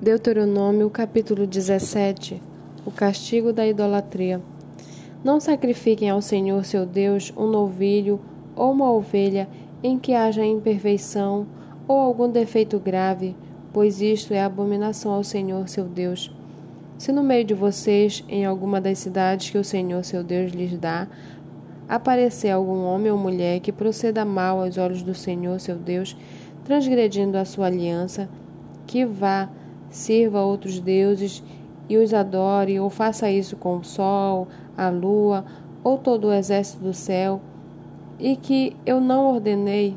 [0.00, 2.42] Deuteronômio capítulo 17
[2.84, 4.42] O castigo da idolatria.
[5.24, 8.20] Não sacrifiquem ao Senhor seu Deus um novilho
[8.54, 9.48] ou uma ovelha
[9.82, 11.46] em que haja imperfeição
[11.88, 13.34] ou algum defeito grave,
[13.72, 16.30] pois isto é abominação ao Senhor seu Deus.
[16.98, 20.78] Se no meio de vocês, em alguma das cidades que o Senhor seu Deus lhes
[20.78, 21.08] dá,
[21.88, 26.14] aparecer algum homem ou mulher que proceda mal aos olhos do Senhor seu Deus,
[26.66, 28.28] transgredindo a sua aliança,
[28.86, 29.48] que vá
[29.96, 31.42] sirva outros deuses
[31.88, 35.44] e os adore, ou faça isso com o sol, a lua
[35.82, 37.40] ou todo o exército do céu,
[38.18, 39.96] e que eu não ordenei.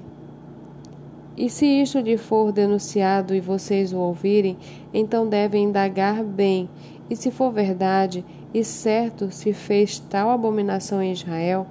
[1.35, 4.57] E se isto lhe for denunciado e vocês o ouvirem,
[4.93, 6.69] então devem indagar bem,
[7.09, 11.67] e se for verdade, e certo se fez tal abominação em Israel,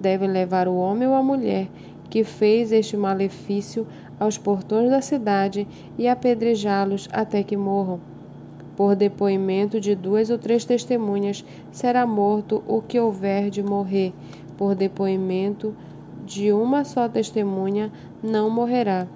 [0.00, 1.68] devem levar o homem ou a mulher
[2.10, 3.86] que fez este malefício
[4.18, 8.00] aos portões da cidade e apedrejá-los até que morram.
[8.76, 14.12] Por depoimento de duas ou três testemunhas será morto o que houver de morrer.
[14.56, 15.74] Por depoimento
[16.24, 17.92] de uma só testemunha
[18.22, 19.06] não morrerá.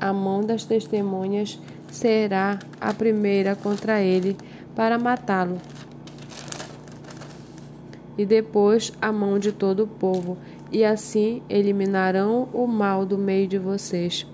[0.00, 1.58] A mão das testemunhas
[1.90, 4.36] será a primeira contra ele
[4.74, 5.56] para matá-lo.
[8.16, 10.36] E depois a mão de todo o povo,
[10.70, 14.26] e assim eliminarão o mal do meio de vocês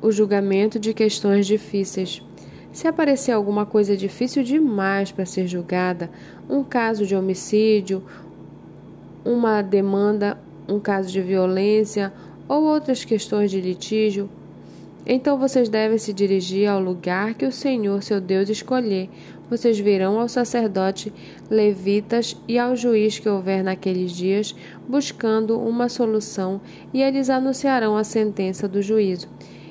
[0.00, 2.22] o julgamento de questões difíceis.
[2.72, 6.10] Se aparecer alguma coisa difícil demais para ser julgada,
[6.48, 8.02] um caso de homicídio,
[9.24, 10.38] uma demanda,
[10.68, 12.12] um caso de violência
[12.46, 14.28] ou outras questões de litígio,
[15.06, 19.08] então vocês devem se dirigir ao lugar que o Senhor, seu Deus, escolher.
[19.48, 21.10] Vocês virão ao sacerdote,
[21.50, 24.54] levitas e ao juiz que houver naqueles dias,
[24.86, 26.60] buscando uma solução,
[26.92, 29.26] e eles anunciarão a sentença do juízo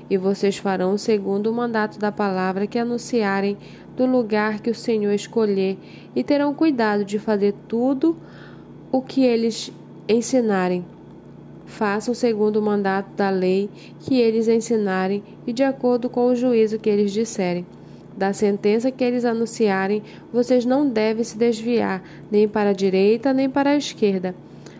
[0.09, 3.57] e vocês farão segundo o mandato da palavra que anunciarem
[3.95, 5.77] do lugar que o Senhor escolher,
[6.15, 8.15] e terão cuidado de fazer tudo
[8.91, 9.71] o que eles
[10.07, 10.85] ensinarem.
[11.65, 16.79] Façam segundo o mandato da lei que eles ensinarem e de acordo com o juízo
[16.79, 17.65] que eles disserem.
[18.15, 20.01] Da sentença que eles anunciarem,
[20.31, 22.01] vocês não devem se desviar,
[22.31, 24.33] nem para a direita nem para a esquerda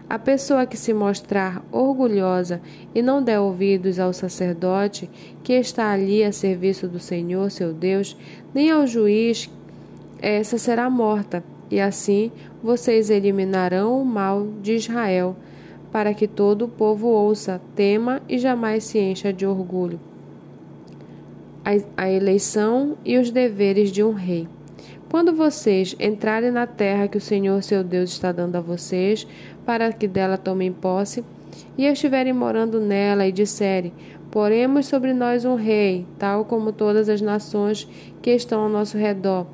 [0.10, 2.62] a pessoa que se mostrar orgulhosa
[2.96, 5.10] e não der ouvidos ao sacerdote
[5.44, 8.16] que está ali a serviço do Senhor seu Deus,
[8.54, 9.50] nem ao juiz,
[10.22, 12.32] essa será morta, e assim
[12.64, 15.36] vocês eliminarão o mal de Israel,
[15.92, 20.00] para que todo o povo ouça, tema e jamais se encha de orgulho.
[21.98, 24.48] A eleição e os deveres de um rei.
[25.10, 29.26] Quando vocês entrarem na terra que o Senhor seu Deus está dando a vocês,
[29.66, 31.24] para que dela tomem posse,
[31.78, 33.94] e estiverem morando nela, e disserem:
[34.30, 37.88] Poremos sobre nós um rei, tal como todas as nações
[38.22, 39.48] que estão ao nosso redor.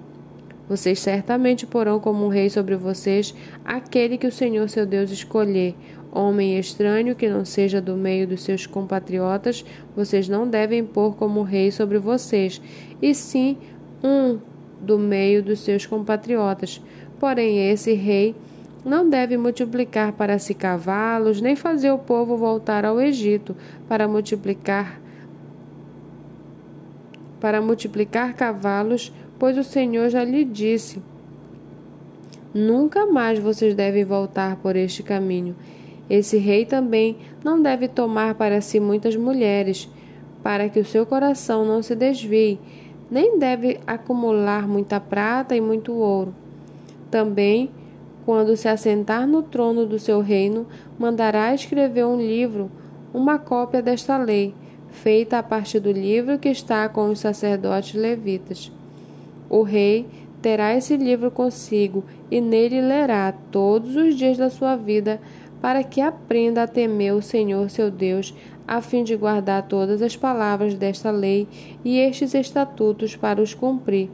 [0.68, 5.76] Vocês certamente porão como um rei sobre vocês aquele que o Senhor seu Deus escolher.
[6.12, 9.64] Homem estranho que não seja do meio dos seus compatriotas,
[9.96, 12.62] vocês não devem pôr como rei sobre vocês,
[13.02, 13.58] e sim
[14.04, 14.40] um
[14.84, 16.82] do meio dos seus compatriotas.
[17.20, 18.36] Porém, esse rei
[18.86, 23.56] não deve multiplicar para si cavalos, nem fazer o povo voltar ao Egito
[23.88, 25.02] para multiplicar
[27.40, 31.02] para multiplicar cavalos, pois o Senhor já lhe disse:
[32.54, 35.56] Nunca mais vocês devem voltar por este caminho.
[36.10, 39.90] Esse rei também não deve tomar para si muitas mulheres,
[40.42, 42.60] para que o seu coração não se desvie
[43.14, 46.34] nem deve acumular muita prata e muito ouro.
[47.12, 47.70] Também,
[48.26, 50.66] quando se assentar no trono do seu reino,
[50.98, 52.72] mandará escrever um livro,
[53.14, 54.56] uma cópia desta lei,
[54.90, 58.72] feita a partir do livro que está com os sacerdotes levitas.
[59.48, 60.08] O rei
[60.42, 65.22] terá esse livro consigo e nele lerá todos os dias da sua vida,
[65.62, 68.34] para que aprenda a temer o Senhor seu Deus,
[68.68, 71.48] a fim de guardar todas as palavras desta lei
[71.84, 74.10] e estes estatutos para os cumprir.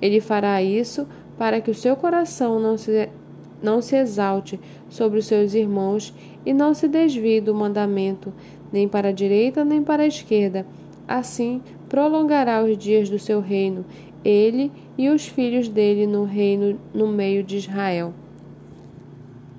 [0.00, 1.06] Ele fará isso
[1.38, 3.08] para que o seu coração não se,
[3.62, 4.58] não se exalte
[4.88, 6.12] sobre os seus irmãos
[6.44, 8.32] e não se desvie do mandamento,
[8.72, 10.66] nem para a direita nem para a esquerda.
[11.06, 13.84] Assim prolongará os dias do seu reino,
[14.24, 18.14] ele e os filhos dele no reino no meio de Israel.